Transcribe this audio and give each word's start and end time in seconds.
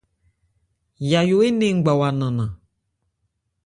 Yayó 1.09 1.37
énɛn 1.47 1.73
ngbawa 1.77 2.09
nannan. 2.11 2.51